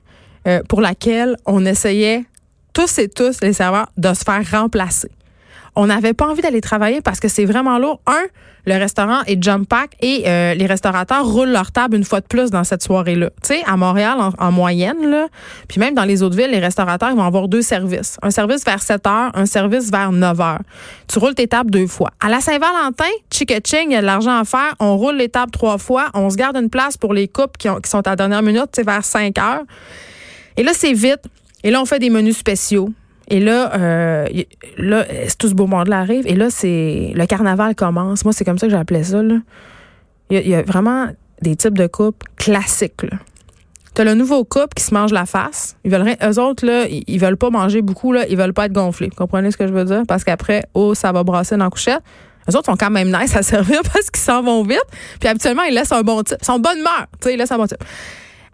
euh, 0.48 0.62
pour 0.70 0.82
laquelle 0.82 1.36
on 1.48 1.66
essayait 1.66 2.26
tous 2.74 3.00
et 3.00 3.10
tous 3.10 3.42
les 3.42 3.54
serveurs 3.54 3.90
de 3.98 4.14
se 4.14 4.24
faire 4.24 4.44
remplacer. 4.52 5.10
On 5.76 5.88
n'avait 5.88 6.14
pas 6.14 6.28
envie 6.28 6.42
d'aller 6.42 6.62
travailler 6.62 7.02
parce 7.02 7.20
que 7.20 7.28
c'est 7.28 7.46
vraiment 7.46 7.78
lourd. 7.80 8.02
Un, 8.06 8.24
le 8.66 8.74
restaurant 8.74 9.22
est 9.26 9.42
jump 9.42 9.68
pack 9.68 9.92
et 10.02 10.24
euh, 10.28 10.54
les 10.54 10.66
restaurateurs 10.66 11.26
roulent 11.26 11.52
leur 11.52 11.72
table 11.72 11.96
une 11.96 12.04
fois 12.04 12.20
de 12.20 12.26
plus 12.26 12.52
dans 12.52 12.64
cette 12.64 12.84
soirée-là. 12.84 13.30
Tu 13.42 13.56
sais, 13.56 13.64
à 13.66 13.78
Montréal, 13.78 14.18
en, 14.38 14.52
moyenne, 14.52 15.30
puis 15.68 15.80
même 15.80 15.96
dans 15.96 16.04
les 16.04 16.22
autres 16.22 16.36
villes, 16.36 16.52
les 16.52 16.60
restaurateurs 16.60 17.16
vont 17.16 17.24
avoir 17.24 17.48
deux 17.48 17.62
services. 17.62 18.18
Un 18.22 18.32
service 18.32 18.66
vers 18.66 18.82
7 18.82 19.08
heures, 19.08 19.32
un 19.34 19.46
service 19.46 19.90
vers 19.90 20.12
9 20.12 20.42
heures. 20.42 20.62
Tu 21.08 21.18
roules 21.18 21.36
tes 21.36 21.48
tables 21.48 21.72
deux 21.72 21.88
fois. 21.88 22.10
À 22.20 22.30
la 22.30 22.42
Saint-Valentin, 22.42 23.06
chick 23.32 23.50
ching, 23.66 23.92
il 23.92 23.94
y 23.94 23.96
a 23.96 24.02
de 24.02 24.06
l'argent 24.06 24.38
à 24.38 24.44
faire. 24.44 24.76
On 24.80 24.98
roule 24.98 25.16
les 25.16 25.30
tables 25.30 25.52
trois 25.52 25.78
fois. 25.78 26.08
On 26.14 26.30
se 26.30 26.36
garde 26.36 26.58
une 26.58 26.70
place 26.70 26.98
pour 26.98 27.14
les 27.14 27.28
couples 27.28 27.58
qui, 27.58 27.70
sont 27.86 28.06
à 28.06 28.12
la 28.12 28.16
dernière 28.16 28.42
minute, 28.42 28.68
tu 28.74 28.84
vers 28.84 29.06
5 29.06 29.38
heures. 29.40 29.64
Et 30.58 30.64
là, 30.64 30.72
c'est 30.76 30.94
vite. 30.94 31.22
Et 31.64 31.72
là, 31.72 31.82
on 31.82 31.86
fait 31.86 32.00
des 32.00 32.10
menus 32.10 32.38
spéciaux. 32.38 32.90
Et 33.30 33.40
là, 33.40 33.76
euh, 33.76 34.28
là, 34.78 35.06
tout 35.38 35.48
ce 35.48 35.54
beau 35.54 35.68
monde-là 35.68 36.00
arrive. 36.00 36.26
Et 36.26 36.36
là, 36.36 36.50
c'est 36.50 37.12
le 37.14 37.26
carnaval 37.26 37.76
commence. 37.76 38.24
Moi, 38.26 38.34
c'est 38.34 38.44
comme 38.44 38.58
ça 38.58 38.68
que 38.68 38.72
j'appelais 38.72 39.04
ça. 39.04 39.22
Il, 40.32 40.48
y 40.48 40.56
a, 40.56 40.64
vraiment 40.64 41.08
des 41.42 41.56
types 41.56 41.78
de 41.78 41.88
coupes 41.88 42.24
classiques. 42.38 43.06
Tu 43.96 44.02
as 44.02 44.06
le 44.06 44.14
nouveau 44.16 44.44
couple 44.44 44.74
qui 44.76 44.84
se 44.84 44.94
mange 44.94 45.12
la 45.12 45.26
face. 45.26 45.76
Ils 45.84 45.92
veulent 45.92 46.16
eux 46.24 46.40
autres, 46.40 46.66
là, 46.66 46.86
ils, 46.88 47.20
veulent 47.20 47.38
pas 47.38 47.50
manger 47.50 47.82
beaucoup, 47.82 48.14
là, 48.14 48.26
ils 48.28 48.38
veulent 48.38 48.54
pas 48.54 48.66
être 48.66 48.74
gonflés. 48.74 49.10
Vous 49.10 49.16
comprenez 49.16 49.52
ce 49.52 49.58
que 49.58 49.68
je 49.68 49.74
veux 49.74 49.86
dire? 49.86 50.04
Parce 50.08 50.24
qu'après, 50.24 50.64
oh, 50.74 50.94
ça 50.94 51.12
va 51.12 51.24
brasser 51.24 51.58
dans 51.58 51.66
la 51.66 51.70
couchette. 51.70 52.02
Eux 52.50 52.56
autres 52.56 52.66
sont 52.66 52.78
quand 52.78 52.92
même 52.92 53.12
nice 53.16 53.36
à 53.36 53.44
servir 53.44 53.82
parce 53.84 54.10
qu'ils 54.10 54.24
s'en 54.24 54.42
vont 54.42 54.64
vite. 54.64 54.86
Puis 55.20 55.30
habituellement, 55.30 55.64
ils 55.64 55.74
laissent 55.74 55.92
un 55.92 56.02
bon 56.02 56.24
type. 56.24 56.38
Ils 56.42 56.46
sont 56.46 56.60
bonne 56.60 56.80
humeur. 56.80 57.08
Ils 57.26 57.38
laissent 57.38 57.52
un 57.52 57.58
bon 57.58 57.68
type. 57.68 57.84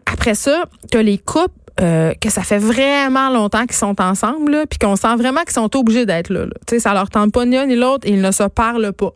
Après 0.06 0.36
ça, 0.36 0.66
tu 0.92 0.98
as 0.98 1.04
les 1.04 1.18
coupes 1.18 1.52
euh, 1.82 2.14
que 2.22 2.30
ça 2.30 2.44
fait 2.44 2.58
vraiment 2.58 3.30
longtemps 3.30 3.66
qu'ils 3.66 3.76
sont 3.76 4.00
ensemble, 4.02 4.66
puis 4.70 4.80
qu'on 4.80 4.96
sent 4.96 5.16
vraiment 5.18 5.42
qu'ils 5.42 5.54
sont 5.54 5.76
obligés 5.76 6.06
d'être 6.06 6.30
là. 6.30 6.46
Tu 6.68 6.76
sais, 6.76 6.80
ça 6.80 6.94
leur 6.94 7.10
tente 7.10 7.34
pas 7.34 7.46
ni 7.46 7.58
un 7.58 7.66
ni 7.66 7.76
l'autre 7.76 8.08
ils 8.08 8.22
ne 8.22 8.32
se 8.32 8.44
parlent 8.44 8.94
pas. 8.94 9.14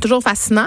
Toujours 0.00 0.22
fascinant. 0.22 0.66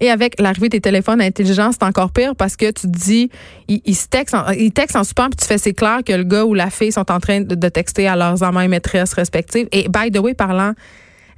Et 0.00 0.10
avec 0.10 0.38
l'arrivée 0.38 0.68
des 0.68 0.80
téléphones 0.80 1.22
intelligents, 1.22 1.70
c'est 1.72 1.84
encore 1.84 2.10
pire 2.10 2.36
parce 2.36 2.56
que 2.56 2.70
tu 2.70 2.86
dis, 2.86 3.30
ils, 3.68 3.80
textent 4.10 4.34
en, 4.34 4.50
ils 4.50 4.72
textent 4.72 4.96
en 4.96 5.04
puis 5.04 5.36
tu 5.38 5.46
fais 5.46 5.56
c'est 5.56 5.72
clair 5.72 6.00
que 6.04 6.12
le 6.12 6.24
gars 6.24 6.44
ou 6.44 6.52
la 6.52 6.68
fille 6.68 6.92
sont 6.92 7.10
en 7.10 7.18
train 7.18 7.40
de, 7.40 7.68
texter 7.68 8.06
à 8.06 8.14
leurs 8.14 8.42
amants 8.42 8.60
et 8.60 8.68
maîtresses 8.68 9.14
respectives. 9.14 9.68
Et 9.72 9.88
by 9.88 10.10
the 10.10 10.18
way, 10.18 10.34
parlant 10.34 10.72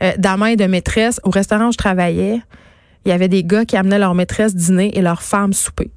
euh, 0.02 0.12
d'amants 0.18 0.46
et 0.46 0.56
de 0.56 0.64
maîtresses, 0.64 1.20
au 1.22 1.30
restaurant 1.30 1.68
où 1.68 1.72
je 1.72 1.76
travaillais, 1.76 2.40
il 3.04 3.10
y 3.10 3.12
avait 3.12 3.28
des 3.28 3.44
gars 3.44 3.64
qui 3.64 3.76
amenaient 3.76 3.98
leur 4.00 4.14
maîtresse 4.14 4.56
dîner 4.56 4.96
et 4.98 5.02
leur 5.02 5.22
femme 5.22 5.52
souper 5.52 5.92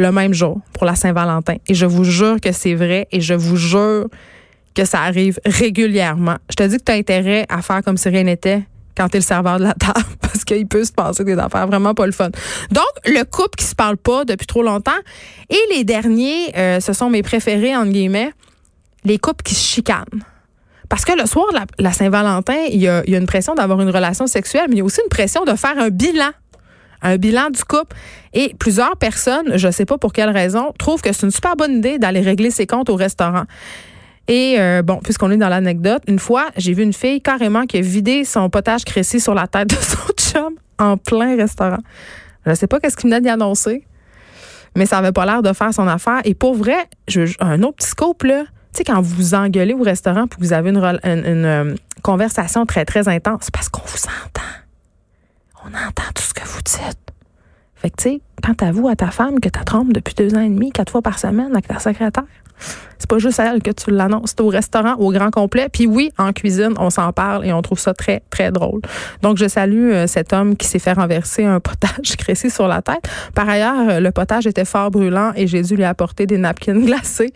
le 0.00 0.12
même 0.12 0.32
jour 0.32 0.60
pour 0.72 0.86
la 0.86 0.94
Saint-Valentin. 0.94 1.56
Et 1.68 1.74
je 1.74 1.86
vous 1.86 2.04
jure 2.04 2.40
que 2.40 2.52
c'est 2.52 2.74
vrai 2.74 3.06
et 3.12 3.20
je 3.20 3.34
vous 3.34 3.56
jure 3.56 4.08
que 4.74 4.84
ça 4.84 5.00
arrive 5.02 5.38
régulièrement. 5.44 6.36
Je 6.48 6.56
te 6.56 6.62
dis 6.62 6.78
que 6.78 6.84
tu 6.84 6.92
as 6.92 6.94
intérêt 6.94 7.44
à 7.48 7.60
faire 7.60 7.82
comme 7.82 7.96
si 7.96 8.08
rien 8.08 8.22
n'était 8.22 8.62
quand 8.96 9.08
tu 9.08 9.16
es 9.16 9.20
le 9.20 9.24
serveur 9.24 9.58
de 9.58 9.64
la 9.64 9.74
table 9.74 10.04
parce 10.20 10.44
qu'il 10.44 10.66
peut 10.66 10.84
se 10.84 10.92
passer 10.92 11.22
des 11.22 11.38
affaires 11.38 11.66
vraiment 11.66 11.94
pas 11.94 12.06
le 12.06 12.12
fun. 12.12 12.30
Donc, 12.70 12.86
le 13.04 13.24
couple 13.24 13.56
qui 13.58 13.64
se 13.64 13.74
parle 13.74 13.98
pas 13.98 14.24
depuis 14.24 14.46
trop 14.46 14.62
longtemps 14.62 15.00
et 15.50 15.60
les 15.74 15.84
derniers, 15.84 16.56
euh, 16.56 16.80
ce 16.80 16.92
sont 16.92 17.10
mes 17.10 17.22
préférés, 17.22 17.76
entre 17.76 17.92
guillemets, 17.92 18.32
les 19.04 19.18
couples 19.18 19.42
qui 19.42 19.54
se 19.54 19.64
chicanent. 19.64 20.24
Parce 20.88 21.04
que 21.04 21.12
le 21.12 21.26
soir 21.26 21.46
la, 21.78 21.92
Saint-Valentin, 21.92 22.64
il 22.70 22.80
y, 22.80 22.88
a, 22.88 23.02
une 23.06 23.26
pression 23.26 23.54
d'avoir 23.54 23.80
une 23.80 23.90
relation 23.90 24.26
sexuelle, 24.26 24.66
mais 24.68 24.76
il 24.76 24.78
y 24.78 24.82
a 24.82 24.84
aussi 24.84 25.00
une 25.04 25.08
pression 25.08 25.44
de 25.44 25.54
faire 25.54 25.78
un 25.78 25.90
bilan. 25.90 26.30
Un 27.02 27.16
bilan 27.16 27.50
du 27.50 27.64
couple. 27.64 27.96
Et 28.32 28.54
plusieurs 28.58 28.96
personnes, 28.96 29.56
je 29.56 29.66
ne 29.66 29.72
sais 29.72 29.84
pas 29.84 29.98
pour 29.98 30.12
quelle 30.12 30.30
raison, 30.30 30.72
trouvent 30.78 31.00
que 31.00 31.12
c'est 31.12 31.24
une 31.24 31.32
super 31.32 31.56
bonne 31.56 31.78
idée 31.78 31.98
d'aller 31.98 32.20
régler 32.20 32.50
ses 32.50 32.66
comptes 32.66 32.90
au 32.90 32.96
restaurant. 32.96 33.44
Et 34.28 34.56
euh, 34.60 34.82
bon, 34.82 35.00
puisqu'on 35.02 35.30
est 35.32 35.36
dans 35.36 35.48
l'anecdote, 35.48 36.02
une 36.06 36.20
fois, 36.20 36.50
j'ai 36.56 36.72
vu 36.72 36.84
une 36.84 36.92
fille 36.92 37.20
carrément 37.20 37.66
qui 37.66 37.78
a 37.78 37.80
vidé 37.80 38.24
son 38.24 38.48
potage 38.48 38.84
créci 38.84 39.18
sur 39.18 39.34
la 39.34 39.48
tête 39.48 39.68
de 39.70 39.74
son 39.74 40.12
chum 40.16 40.54
en 40.78 40.96
plein 40.96 41.36
restaurant. 41.36 41.80
Je 42.46 42.50
ne 42.50 42.54
sais 42.54 42.66
pas 42.66 42.78
qu'est-ce 42.80 42.96
qu'il 42.96 43.10
venait 43.10 43.20
d'y 43.20 43.28
annoncer, 43.28 43.84
mais 44.76 44.86
ça 44.86 44.98
avait 44.98 45.12
pas 45.12 45.26
l'air 45.26 45.42
de 45.42 45.52
faire 45.52 45.74
son 45.74 45.88
affaire. 45.88 46.20
Et 46.24 46.34
pour 46.34 46.54
vrai, 46.54 46.88
je, 47.08 47.22
un 47.40 47.62
autre 47.62 47.76
petit 47.78 47.88
scope, 47.88 48.22
là, 48.22 48.44
tu 48.72 48.78
sais, 48.78 48.84
quand 48.84 49.00
vous 49.00 49.34
engueulez 49.34 49.74
au 49.74 49.82
restaurant 49.82 50.28
puis 50.28 50.38
que 50.38 50.44
vous 50.44 50.52
avez 50.52 50.70
une, 50.70 50.76
une, 50.76 51.44
euh, 51.44 51.74
conversation 52.02 52.66
très, 52.66 52.84
très 52.84 53.08
intense, 53.08 53.40
c'est 53.42 53.54
parce 53.54 53.68
qu'on 53.68 53.82
vous 53.84 54.04
entend. 54.26 54.59
On 55.64 55.68
entend 55.68 56.10
tout 56.14 56.22
ce 56.22 56.34
que 56.34 56.46
vous 56.46 56.62
dites. 56.62 56.98
Fait 57.76 57.90
que, 57.90 57.96
tu 57.96 58.02
sais, 58.02 58.20
quand 58.42 58.54
t'avoues 58.54 58.88
à 58.88 58.96
ta 58.96 59.10
femme 59.10 59.40
que 59.40 59.48
tu 59.48 59.64
trompes 59.64 59.92
depuis 59.92 60.14
deux 60.14 60.34
ans 60.34 60.40
et 60.40 60.48
demi, 60.48 60.70
quatre 60.70 60.90
fois 60.90 61.02
par 61.02 61.18
semaine 61.18 61.50
avec 61.52 61.66
ta 61.66 61.78
secrétaire, 61.78 62.24
c'est 62.98 63.08
pas 63.08 63.18
juste 63.18 63.40
à 63.40 63.54
elle 63.54 63.62
que 63.62 63.70
tu 63.70 63.90
l'annonces. 63.90 64.30
C'est 64.30 64.40
au 64.42 64.48
restaurant, 64.48 64.94
au 64.96 65.10
grand 65.10 65.30
complet. 65.30 65.68
Puis 65.72 65.86
oui, 65.86 66.12
en 66.18 66.32
cuisine, 66.32 66.74
on 66.78 66.90
s'en 66.90 67.12
parle 67.12 67.46
et 67.46 67.52
on 67.52 67.62
trouve 67.62 67.78
ça 67.78 67.94
très, 67.94 68.22
très 68.28 68.52
drôle. 68.52 68.82
Donc, 69.22 69.38
je 69.38 69.48
salue 69.48 69.92
euh, 69.92 70.06
cet 70.06 70.34
homme 70.34 70.56
qui 70.56 70.66
s'est 70.66 70.78
fait 70.78 70.92
renverser 70.92 71.44
un 71.44 71.60
potage 71.60 72.16
créci 72.18 72.50
sur 72.50 72.68
la 72.68 72.82
tête. 72.82 73.08
Par 73.34 73.48
ailleurs, 73.48 73.88
euh, 73.88 74.00
le 74.00 74.10
potage 74.10 74.46
était 74.46 74.66
fort 74.66 74.90
brûlant 74.90 75.32
et 75.34 75.46
dû 75.46 75.76
lui 75.76 75.84
apporter 75.84 76.26
des 76.26 76.36
napkins 76.36 76.78
glacés. 76.84 77.32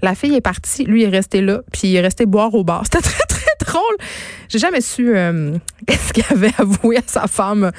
La 0.00 0.14
fille 0.14 0.34
est 0.34 0.40
partie, 0.40 0.84
lui 0.84 1.04
est 1.04 1.08
resté 1.08 1.42
là, 1.42 1.60
puis 1.72 1.88
il 1.88 1.96
est 1.96 2.00
resté 2.00 2.26
boire 2.26 2.52
au 2.54 2.64
bar. 2.64 2.82
C'était 2.84 3.02
très, 3.02 3.24
très 3.28 3.42
drôle. 3.64 3.96
J'ai 4.52 4.58
jamais 4.58 4.82
su 4.82 5.16
euh, 5.16 5.56
ce 5.88 6.12
qu'il 6.12 6.24
avait 6.30 6.52
avoué 6.58 6.98
à 6.98 7.02
sa 7.06 7.26
femme 7.26 7.70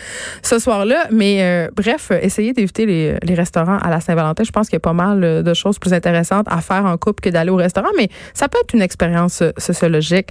ce 0.41 0.57
soir-là. 0.57 1.05
Mais 1.11 1.43
euh, 1.43 1.69
bref, 1.75 2.11
essayez 2.19 2.51
d'éviter 2.51 2.87
les, 2.87 3.35
restaurants 3.35 3.77
à 3.77 3.91
la 3.91 3.99
Saint-Valentin. 3.99 4.43
Je 4.43 4.51
pense 4.51 4.69
qu'il 4.69 4.75
y 4.75 4.77
a 4.77 4.79
pas 4.79 4.93
mal 4.93 5.23
euh, 5.23 5.43
de 5.43 5.53
choses 5.53 5.77
plus 5.77 5.93
intéressantes 5.93 6.47
à 6.49 6.61
faire 6.61 6.85
en 6.85 6.97
couple 6.97 7.21
que 7.21 7.29
d'aller 7.29 7.51
au 7.51 7.57
restaurant. 7.57 7.89
Mais 7.95 8.09
ça 8.33 8.49
peut 8.49 8.57
être 8.63 8.73
une 8.73 8.81
expérience 8.81 9.43
sociologique 9.59 10.29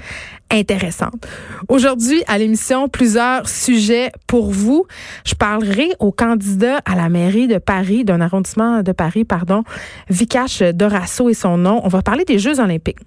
intéressante. 0.50 1.28
Aujourd'hui, 1.68 2.24
à 2.26 2.38
l'émission, 2.38 2.88
plusieurs 2.88 3.48
sujets 3.48 4.10
pour 4.26 4.50
vous. 4.50 4.84
Je 5.24 5.36
parlerai 5.36 5.90
au 6.00 6.10
candidat 6.10 6.80
à 6.84 6.96
la 6.96 7.08
mairie 7.08 7.46
de 7.46 7.58
Paris, 7.58 8.04
d'un 8.04 8.20
arrondissement 8.20 8.82
de 8.82 8.90
Paris, 8.90 9.24
pardon, 9.24 9.62
Vikash 10.10 10.60
Dorasso 10.60 11.28
et 11.28 11.34
son 11.34 11.56
nom. 11.56 11.80
On 11.84 11.88
va 11.88 12.02
parler 12.02 12.24
des 12.24 12.40
Jeux 12.40 12.58
olympiques. 12.58 12.98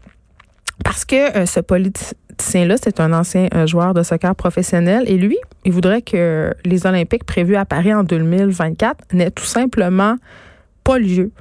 Parce 0.83 1.05
que 1.05 1.45
ce 1.45 1.59
politicien 1.59 2.17
politicien-là, 2.35 2.75
c'est 2.81 2.99
un 2.99 3.13
ancien 3.13 3.47
euh, 3.53 3.65
joueur 3.65 3.93
de 3.93 4.03
soccer 4.03 4.35
professionnel 4.35 5.03
et 5.07 5.17
lui, 5.17 5.37
il 5.63 5.71
voudrait 5.71 6.01
que 6.01 6.53
les 6.63 6.85
Olympiques 6.85 7.23
prévus 7.23 7.55
à 7.55 7.65
Paris 7.65 7.93
en 7.93 8.03
2024 8.03 9.13
n'aient 9.13 9.31
tout 9.31 9.45
simplement 9.45 10.15
pas 10.83 10.97
lieu 10.97 11.31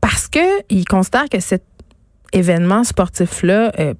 parce 0.00 0.28
que 0.28 0.38
il 0.70 0.84
considère 0.84 1.28
que 1.28 1.40
cet 1.40 1.64
événement 2.32 2.84
sportif-là, 2.84 3.72
euh, 3.78 3.94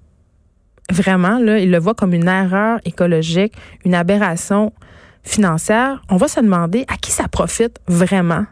vraiment, 0.90 1.38
il 1.38 1.70
le 1.70 1.78
voit 1.78 1.94
comme 1.94 2.14
une 2.14 2.28
erreur 2.28 2.78
écologique, 2.84 3.54
une 3.84 3.94
aberration 3.94 4.72
financière. 5.22 6.02
On 6.08 6.16
va 6.16 6.28
se 6.28 6.40
demander 6.40 6.84
à 6.88 6.96
qui 6.96 7.10
ça 7.10 7.28
profite 7.28 7.78
vraiment 7.86 8.44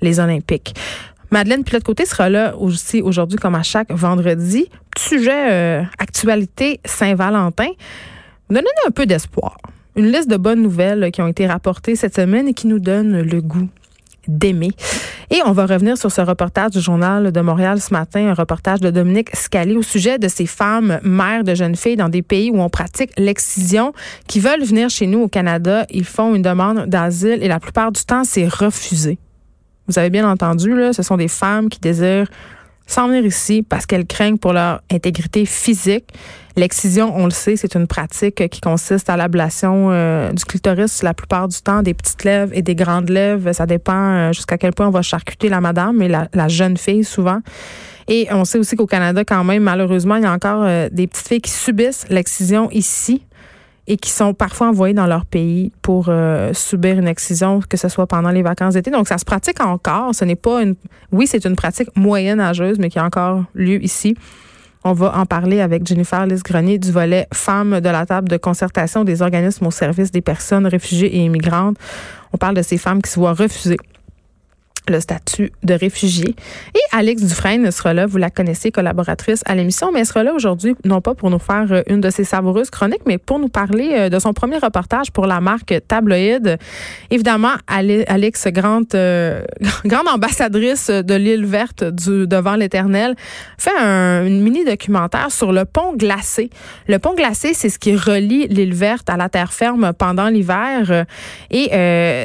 les 0.00 0.20
Olympiques. 0.20 0.74
Madeleine 1.30 1.62
Pilote-Côté 1.62 2.06
sera 2.06 2.30
là 2.30 2.56
aussi 2.56 3.02
aujourd'hui, 3.02 3.38
comme 3.38 3.54
à 3.54 3.62
chaque 3.62 3.92
vendredi. 3.92 4.70
Sujet 4.96 5.52
euh, 5.52 5.82
actualité 5.98 6.80
Saint-Valentin. 6.84 7.68
Donnez 8.48 8.66
un 8.86 8.90
peu 8.90 9.04
d'espoir. 9.04 9.58
Une 9.94 10.10
liste 10.10 10.30
de 10.30 10.36
bonnes 10.36 10.62
nouvelles 10.62 11.10
qui 11.10 11.20
ont 11.20 11.26
été 11.26 11.46
rapportées 11.46 11.96
cette 11.96 12.16
semaine 12.16 12.48
et 12.48 12.54
qui 12.54 12.66
nous 12.66 12.78
donnent 12.78 13.20
le 13.20 13.42
goût 13.42 13.68
d'aimer. 14.26 14.70
Et 15.30 15.40
on 15.44 15.52
va 15.52 15.66
revenir 15.66 15.98
sur 15.98 16.10
ce 16.10 16.22
reportage 16.22 16.70
du 16.70 16.80
Journal 16.80 17.30
de 17.30 17.40
Montréal 17.40 17.80
ce 17.80 17.92
matin, 17.92 18.28
un 18.28 18.34
reportage 18.34 18.80
de 18.80 18.90
Dominique 18.90 19.34
Scali 19.34 19.76
au 19.76 19.82
sujet 19.82 20.18
de 20.18 20.28
ces 20.28 20.46
femmes 20.46 21.00
mères 21.02 21.44
de 21.44 21.54
jeunes 21.54 21.76
filles 21.76 21.96
dans 21.96 22.08
des 22.08 22.22
pays 22.22 22.50
où 22.50 22.60
on 22.60 22.70
pratique 22.70 23.10
l'excision 23.18 23.92
qui 24.26 24.40
veulent 24.40 24.64
venir 24.64 24.88
chez 24.88 25.06
nous 25.06 25.20
au 25.20 25.28
Canada. 25.28 25.86
Ils 25.90 26.04
font 26.04 26.34
une 26.34 26.42
demande 26.42 26.86
d'asile 26.86 27.42
et 27.42 27.48
la 27.48 27.60
plupart 27.60 27.92
du 27.92 28.02
temps, 28.04 28.24
c'est 28.24 28.48
refusé. 28.48 29.18
Vous 29.88 29.98
avez 29.98 30.10
bien 30.10 30.28
entendu, 30.28 30.74
là, 30.74 30.92
ce 30.92 31.02
sont 31.02 31.16
des 31.16 31.28
femmes 31.28 31.68
qui 31.68 31.80
désirent 31.80 32.28
s'en 32.86 33.08
venir 33.08 33.24
ici 33.24 33.62
parce 33.62 33.86
qu'elles 33.86 34.06
craignent 34.06 34.38
pour 34.38 34.52
leur 34.52 34.80
intégrité 34.90 35.44
physique. 35.44 36.06
L'excision, 36.56 37.12
on 37.14 37.24
le 37.26 37.30
sait, 37.30 37.56
c'est 37.56 37.74
une 37.74 37.86
pratique 37.86 38.48
qui 38.48 38.60
consiste 38.60 39.08
à 39.10 39.16
l'ablation 39.16 39.90
euh, 39.90 40.32
du 40.32 40.44
clitoris 40.44 41.02
la 41.02 41.14
plupart 41.14 41.48
du 41.48 41.60
temps, 41.60 41.82
des 41.82 41.94
petites 41.94 42.24
lèvres 42.24 42.52
et 42.54 42.62
des 42.62 42.74
grandes 42.74 43.10
lèvres. 43.10 43.52
Ça 43.52 43.66
dépend 43.66 43.92
euh, 43.92 44.32
jusqu'à 44.32 44.58
quel 44.58 44.72
point 44.72 44.88
on 44.88 44.90
va 44.90 45.02
charcuter 45.02 45.48
la 45.48 45.60
madame, 45.60 45.96
mais 45.98 46.08
la, 46.08 46.48
jeune 46.48 46.76
fille 46.76 47.04
souvent. 47.04 47.40
Et 48.08 48.26
on 48.30 48.44
sait 48.44 48.58
aussi 48.58 48.74
qu'au 48.74 48.86
Canada, 48.86 49.22
quand 49.24 49.44
même, 49.44 49.62
malheureusement, 49.62 50.16
il 50.16 50.22
y 50.22 50.26
a 50.26 50.32
encore 50.32 50.64
euh, 50.64 50.88
des 50.90 51.06
petites 51.06 51.28
filles 51.28 51.40
qui 51.42 51.50
subissent 51.50 52.06
l'excision 52.08 52.70
ici 52.70 53.22
et 53.88 53.96
qui 53.96 54.10
sont 54.10 54.34
parfois 54.34 54.68
envoyés 54.68 54.94
dans 54.94 55.06
leur 55.06 55.24
pays 55.24 55.72
pour 55.80 56.06
euh, 56.08 56.52
subir 56.52 56.98
une 56.98 57.08
excision, 57.08 57.60
que 57.66 57.78
ce 57.78 57.88
soit 57.88 58.06
pendant 58.06 58.30
les 58.30 58.42
vacances 58.42 58.74
d'été. 58.74 58.90
Donc, 58.90 59.08
ça 59.08 59.16
se 59.16 59.24
pratique 59.24 59.60
encore. 59.60 60.14
Ce 60.14 60.26
n'est 60.26 60.36
pas 60.36 60.62
une... 60.62 60.76
Oui, 61.10 61.26
c'est 61.26 61.46
une 61.46 61.56
pratique 61.56 61.88
moyenne 61.96 62.38
âgeuse, 62.38 62.78
mais 62.78 62.90
qui 62.90 62.98
a 62.98 63.04
encore 63.04 63.44
lieu 63.54 63.82
ici. 63.82 64.14
On 64.84 64.92
va 64.92 65.18
en 65.18 65.24
parler 65.24 65.60
avec 65.60 65.86
Jennifer 65.86 66.26
Lys-Grenier 66.26 66.78
du 66.78 66.92
volet 66.92 67.26
Femmes 67.32 67.80
de 67.80 67.88
la 67.88 68.04
table 68.04 68.28
de 68.28 68.36
concertation 68.36 69.04
des 69.04 69.22
organismes 69.22 69.66
au 69.66 69.70
service 69.70 70.12
des 70.12 70.20
personnes 70.20 70.66
réfugiées 70.66 71.16
et 71.16 71.24
immigrantes. 71.24 71.76
On 72.34 72.36
parle 72.36 72.54
de 72.56 72.62
ces 72.62 72.76
femmes 72.76 73.00
qui 73.00 73.10
se 73.10 73.18
voient 73.18 73.32
refuser 73.32 73.78
le 74.90 75.00
statut 75.00 75.52
de 75.62 75.74
réfugié. 75.74 76.34
Et 76.74 76.96
Alex 76.96 77.22
Dufresne 77.22 77.70
sera 77.70 77.94
là, 77.94 78.06
vous 78.06 78.18
la 78.18 78.30
connaissez, 78.30 78.70
collaboratrice 78.70 79.42
à 79.46 79.54
l'émission, 79.54 79.90
mais 79.92 80.00
elle 80.00 80.06
sera 80.06 80.22
là 80.22 80.34
aujourd'hui, 80.34 80.74
non 80.84 81.00
pas 81.00 81.14
pour 81.14 81.30
nous 81.30 81.38
faire 81.38 81.66
euh, 81.70 81.82
une 81.88 82.00
de 82.00 82.10
ses 82.10 82.24
savoureuses 82.24 82.70
chroniques, 82.70 83.02
mais 83.06 83.18
pour 83.18 83.38
nous 83.38 83.48
parler 83.48 83.90
euh, 83.92 84.08
de 84.08 84.18
son 84.18 84.32
premier 84.32 84.58
reportage 84.58 85.10
pour 85.12 85.26
la 85.26 85.40
marque 85.40 85.74
Tabloïd. 85.86 86.58
Évidemment, 87.10 87.52
Alex, 87.66 88.48
grande, 88.48 88.86
euh, 88.94 89.42
grande 89.84 90.08
ambassadrice 90.08 90.90
de 90.90 91.14
l'île 91.14 91.46
verte 91.46 91.84
du 91.84 92.26
devant 92.26 92.56
l'éternel, 92.56 93.14
fait 93.58 93.76
un 93.78 94.22
mini 94.22 94.64
documentaire 94.64 95.30
sur 95.30 95.52
le 95.52 95.64
pont 95.64 95.94
glacé. 95.94 96.50
Le 96.88 96.98
pont 96.98 97.14
glacé, 97.14 97.54
c'est 97.54 97.68
ce 97.68 97.78
qui 97.78 97.94
relie 97.94 98.48
l'île 98.48 98.74
verte 98.74 99.08
à 99.10 99.16
la 99.16 99.28
terre 99.28 99.52
ferme 99.52 99.92
pendant 99.96 100.28
l'hiver. 100.28 101.04
Et 101.50 101.70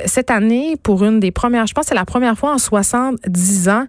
cette 0.06 0.32
année, 0.32 0.76
pour 0.82 1.04
une 1.04 1.20
des 1.20 1.32
premières, 1.32 1.68
je 1.68 1.74
pense 1.74 1.84
c'est 1.86 1.96
la 1.96 2.06
première 2.06 2.38
fois 2.38 2.53
en 2.54 2.58
70 2.58 3.70
ans, 3.70 3.86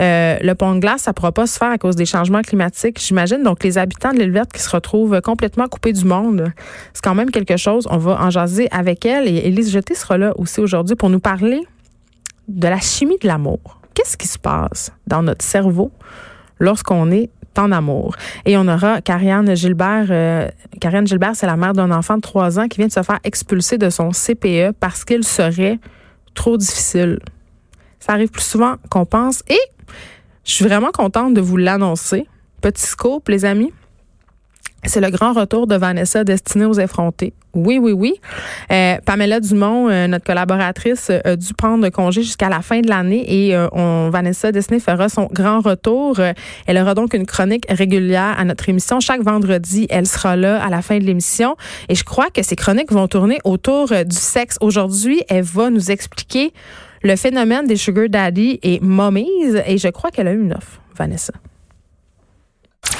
euh, 0.00 0.36
le 0.40 0.54
pont 0.54 0.74
de 0.74 0.80
glace, 0.80 1.02
ça 1.02 1.10
ne 1.10 1.14
pourra 1.14 1.32
pas 1.32 1.46
se 1.46 1.58
faire 1.58 1.70
à 1.70 1.78
cause 1.78 1.96
des 1.96 2.04
changements 2.04 2.42
climatiques, 2.42 3.00
j'imagine. 3.00 3.42
Donc, 3.42 3.64
les 3.64 3.78
habitants 3.78 4.12
de 4.12 4.18
l'île 4.18 4.32
verte 4.32 4.52
qui 4.52 4.60
se 4.60 4.70
retrouvent 4.70 5.20
complètement 5.20 5.68
coupés 5.68 5.92
du 5.92 6.04
monde, 6.04 6.52
c'est 6.92 7.02
quand 7.02 7.14
même 7.14 7.30
quelque 7.30 7.56
chose. 7.56 7.86
On 7.90 7.98
va 7.98 8.20
en 8.20 8.30
jaser 8.30 8.68
avec 8.70 9.06
elle. 9.06 9.28
Et 9.28 9.36
Élise 9.46 9.70
Jeté 9.70 9.94
sera 9.94 10.18
là 10.18 10.32
aussi 10.36 10.60
aujourd'hui 10.60 10.96
pour 10.96 11.10
nous 11.10 11.20
parler 11.20 11.60
de 12.48 12.68
la 12.68 12.80
chimie 12.80 13.18
de 13.20 13.26
l'amour. 13.26 13.80
Qu'est-ce 13.94 14.16
qui 14.16 14.28
se 14.28 14.38
passe 14.38 14.92
dans 15.06 15.22
notre 15.22 15.44
cerveau 15.44 15.90
lorsqu'on 16.58 17.10
est 17.10 17.30
en 17.56 17.72
amour? 17.72 18.16
Et 18.44 18.56
on 18.56 18.66
aura 18.68 19.00
Karianne 19.00 19.54
Gilbert. 19.54 20.06
Euh, 20.10 20.48
Karianne 20.80 21.06
Gilbert, 21.06 21.34
c'est 21.34 21.46
la 21.46 21.56
mère 21.56 21.72
d'un 21.72 21.90
enfant 21.90 22.16
de 22.16 22.22
3 22.22 22.58
ans 22.58 22.68
qui 22.68 22.78
vient 22.78 22.86
de 22.86 22.92
se 22.92 23.02
faire 23.02 23.18
expulser 23.24 23.78
de 23.78 23.90
son 23.90 24.10
CPE 24.10 24.72
parce 24.78 25.04
qu'il 25.04 25.24
serait 25.24 25.78
trop 26.34 26.56
difficile. 26.56 27.18
Ça 28.00 28.12
arrive 28.12 28.30
plus 28.30 28.42
souvent 28.42 28.76
qu'on 28.90 29.04
pense. 29.04 29.42
Et 29.48 29.60
je 30.44 30.52
suis 30.52 30.64
vraiment 30.64 30.90
contente 30.92 31.34
de 31.34 31.40
vous 31.40 31.56
l'annoncer. 31.56 32.26
Petit 32.60 32.86
scope, 32.86 33.28
les 33.28 33.44
amis. 33.44 33.72
C'est 34.84 35.00
le 35.00 35.10
grand 35.10 35.32
retour 35.32 35.66
de 35.66 35.74
Vanessa 35.74 36.22
destinée 36.22 36.64
aux 36.64 36.74
effrontés. 36.74 37.34
Oui, 37.52 37.78
oui, 37.78 37.90
oui. 37.92 38.14
Euh, 38.70 38.96
Pamela 39.04 39.40
Dumont, 39.40 39.88
euh, 39.88 40.06
notre 40.06 40.24
collaboratrice, 40.24 41.10
a 41.10 41.34
dû 41.34 41.52
prendre 41.52 41.88
congé 41.88 42.22
jusqu'à 42.22 42.48
la 42.48 42.62
fin 42.62 42.80
de 42.80 42.88
l'année 42.88 43.24
et 43.26 43.56
euh, 43.56 43.66
on, 43.72 44.08
Vanessa 44.10 44.52
Destinée 44.52 44.78
fera 44.78 45.08
son 45.08 45.26
grand 45.32 45.60
retour. 45.60 46.20
elle 46.66 46.78
aura 46.78 46.94
donc 46.94 47.14
une 47.14 47.26
chronique 47.26 47.66
régulière 47.68 48.36
à 48.38 48.44
notre 48.44 48.68
émission. 48.68 49.00
Chaque 49.00 49.22
vendredi, 49.22 49.88
elle 49.90 50.06
sera 50.06 50.36
là 50.36 50.62
à 50.62 50.70
la 50.70 50.80
fin 50.80 50.98
de 50.98 51.04
l'émission. 51.04 51.56
Et 51.88 51.96
je 51.96 52.04
crois 52.04 52.30
que 52.30 52.42
ces 52.42 52.54
chroniques 52.54 52.92
vont 52.92 53.08
tourner 53.08 53.38
autour 53.42 53.88
du 53.88 54.16
sexe. 54.16 54.56
Aujourd'hui, 54.60 55.22
elle 55.28 55.42
va 55.42 55.70
nous 55.70 55.90
expliquer 55.90 56.52
le 57.02 57.16
phénomène 57.16 57.66
des 57.66 57.76
sugar 57.76 58.08
daddy 58.08 58.58
et 58.62 58.80
mommies. 58.80 59.28
Et 59.66 59.78
je 59.78 59.88
crois 59.88 60.10
qu'elle 60.10 60.28
a 60.28 60.32
eu 60.32 60.40
une 60.40 60.52
offre, 60.52 60.80
Vanessa. 60.96 61.32